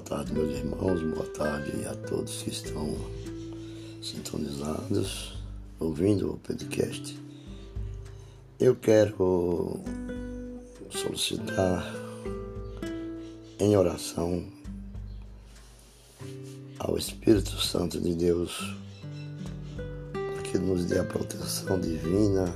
[0.00, 2.94] tarde, meus irmãos, boa tarde a todos que estão
[4.00, 5.36] sintonizados,
[5.80, 7.18] ouvindo o podcast.
[8.60, 9.80] Eu quero
[10.88, 11.84] solicitar
[13.58, 14.46] em oração
[16.78, 18.76] ao Espírito Santo de Deus
[20.12, 22.54] para que nos dê a proteção divina,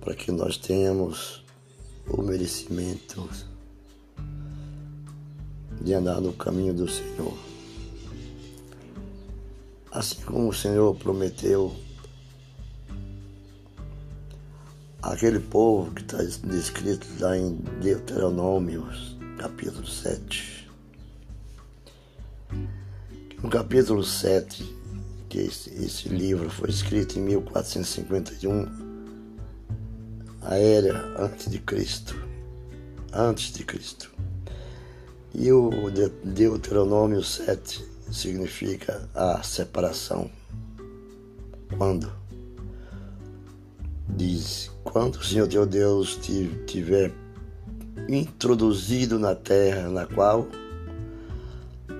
[0.00, 1.44] para que nós tenhamos
[2.06, 3.28] o merecimento
[5.88, 7.34] de andar no caminho do Senhor.
[9.90, 11.74] Assim como o Senhor prometeu
[15.00, 18.86] aquele povo que está descrito lá em Deuteronômio,
[19.38, 20.70] capítulo 7.
[23.42, 24.62] No capítulo 7,
[25.30, 28.66] que esse, esse livro foi escrito em 1451,
[30.42, 32.14] a era antes de Cristo.
[33.10, 34.18] Antes de Cristo.
[35.34, 35.70] E o
[36.24, 40.30] Deuteronômio 7 significa a separação.
[41.76, 42.10] Quando?
[44.08, 47.12] Diz: quando o Senhor teu Deus te tiver
[48.08, 50.48] introduzido na terra na qual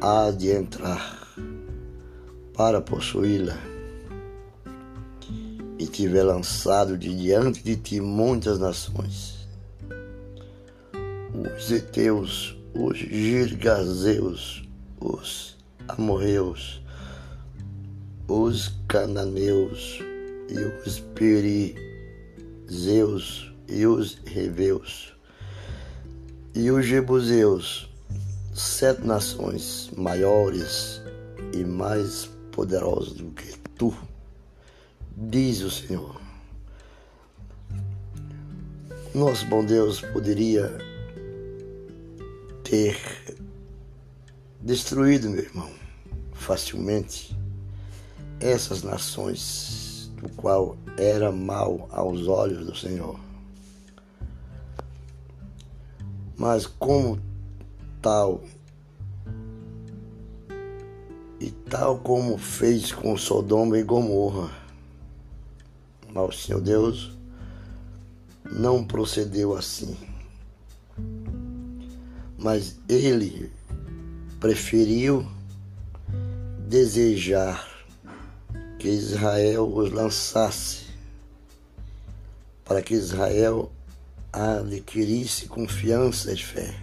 [0.00, 1.18] há de entrar
[2.54, 3.56] para possuí-la
[5.78, 9.46] e tiver lançado de diante de ti muitas nações,
[11.56, 14.62] os heteus, os girgazeus,
[15.00, 15.56] os
[15.88, 16.82] amorreus,
[18.26, 20.00] os cananeus
[20.48, 21.74] e os perizeus
[23.68, 25.18] e os reveus
[26.58, 27.88] e os jebuseus,
[28.52, 31.00] sete nações maiores
[31.52, 33.94] e mais poderosas do que tu,
[35.16, 36.20] diz o Senhor.
[39.14, 40.76] Nosso bom Deus poderia
[42.68, 43.00] ter
[44.60, 45.70] destruído, meu irmão,
[46.34, 47.34] facilmente
[48.38, 53.18] essas nações, do qual era mal aos olhos do Senhor.
[56.36, 57.18] Mas como
[58.02, 58.42] tal,
[61.40, 64.50] e tal como fez com Sodoma e Gomorra,
[66.12, 67.16] mas o Senhor Deus
[68.44, 69.96] não procedeu assim
[72.48, 73.52] mas ele
[74.40, 75.22] preferiu
[76.66, 77.84] desejar
[78.78, 80.86] que Israel os lançasse,
[82.64, 83.70] para que Israel
[84.32, 86.74] adquirisse confiança e fé.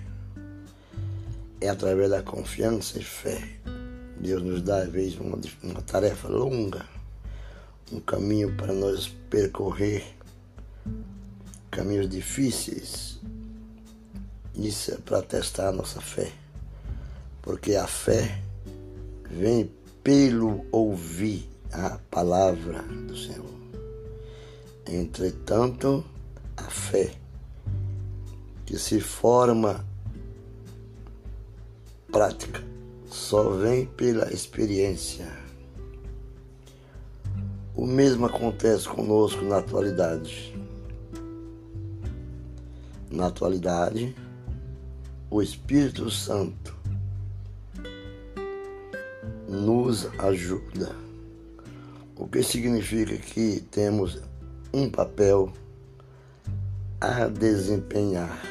[1.59, 3.41] É através da confiança e fé.
[4.19, 6.85] Deus nos dá, às vezes, uma, uma tarefa longa,
[7.91, 10.05] um caminho para nós percorrer,
[11.71, 13.19] caminhos difíceis,
[14.57, 16.31] isso é para testar a nossa fé.
[17.41, 18.41] Porque a fé
[19.29, 19.69] vem
[20.03, 23.55] pelo ouvir a palavra do Senhor.
[24.88, 26.03] Entretanto,
[26.55, 27.11] a fé
[28.66, 29.85] que se forma
[32.11, 32.63] prática
[33.09, 35.27] só vem pela experiência.
[37.75, 40.55] O mesmo acontece conosco na atualidade.
[43.11, 44.16] Na atualidade,
[45.35, 46.73] o Espírito Santo
[49.50, 50.96] nos ajuda.
[52.16, 54.22] O que significa que temos
[54.73, 55.51] um papel
[57.01, 58.41] a desempenhar.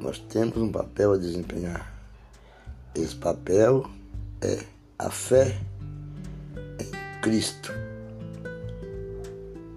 [0.00, 1.94] Nós temos um papel a desempenhar.
[2.94, 3.84] Esse papel
[4.40, 4.64] é
[4.98, 5.60] a fé
[6.80, 7.70] em Cristo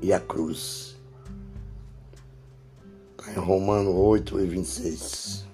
[0.02, 0.97] e a cruz
[3.36, 5.46] em Romano 8 e 26.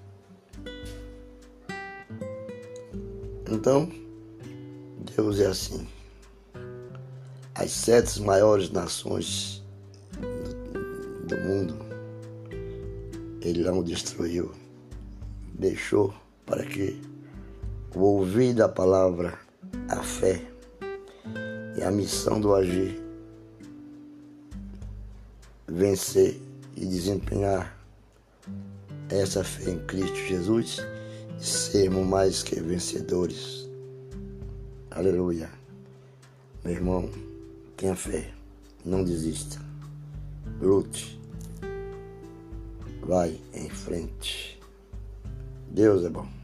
[3.49, 3.89] Então,
[5.15, 5.87] Deus é assim.
[7.55, 9.63] As sete maiores nações
[11.27, 11.75] do mundo,
[13.41, 14.51] Ele não destruiu,
[15.53, 16.13] deixou
[16.45, 16.99] para que
[17.95, 19.37] o ouvir da palavra,
[19.87, 20.41] a fé
[21.77, 23.01] e a missão do agir
[25.67, 26.39] vencer
[26.75, 27.77] e desempenhar
[29.09, 30.77] essa fé em Cristo Jesus
[31.39, 33.69] e sermos mais que vencedores.
[34.91, 35.49] Aleluia.
[36.63, 37.09] Meu irmão,
[37.75, 38.31] tenha fé,
[38.85, 39.59] não desista.
[40.61, 41.19] Lute.
[43.01, 44.59] Vai em frente.
[45.69, 46.42] Deus é bom.